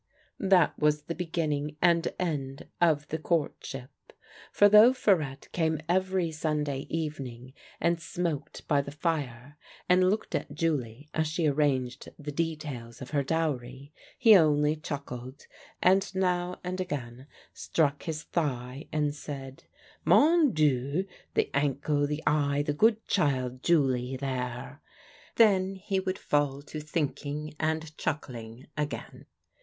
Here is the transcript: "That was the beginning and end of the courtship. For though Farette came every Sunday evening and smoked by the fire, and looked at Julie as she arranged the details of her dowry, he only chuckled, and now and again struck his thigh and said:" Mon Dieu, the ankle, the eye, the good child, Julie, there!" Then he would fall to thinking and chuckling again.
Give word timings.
"That 0.55 0.79
was 0.79 1.03
the 1.03 1.13
beginning 1.13 1.77
and 1.79 2.11
end 2.17 2.67
of 2.81 3.07
the 3.09 3.19
courtship. 3.19 3.91
For 4.51 4.67
though 4.67 4.93
Farette 4.93 5.51
came 5.51 5.79
every 5.87 6.31
Sunday 6.31 6.87
evening 6.89 7.53
and 7.79 8.01
smoked 8.01 8.67
by 8.67 8.81
the 8.81 8.89
fire, 8.89 9.59
and 9.87 10.09
looked 10.09 10.33
at 10.33 10.55
Julie 10.55 11.07
as 11.13 11.27
she 11.27 11.45
arranged 11.45 12.09
the 12.17 12.31
details 12.31 12.99
of 12.99 13.11
her 13.11 13.21
dowry, 13.21 13.93
he 14.17 14.35
only 14.35 14.75
chuckled, 14.75 15.45
and 15.83 16.11
now 16.15 16.59
and 16.63 16.81
again 16.81 17.27
struck 17.53 18.01
his 18.01 18.23
thigh 18.23 18.87
and 18.91 19.13
said:" 19.13 19.65
Mon 20.13 20.51
Dieu, 20.51 21.05
the 21.35 21.51
ankle, 21.53 22.07
the 22.07 22.23
eye, 22.25 22.63
the 22.63 22.73
good 22.73 23.05
child, 23.07 23.61
Julie, 23.61 24.17
there!" 24.17 24.81
Then 25.35 25.75
he 25.75 25.99
would 25.99 26.17
fall 26.17 26.63
to 26.63 26.79
thinking 26.79 27.53
and 27.59 27.95
chuckling 27.99 28.65
again. 28.75 29.27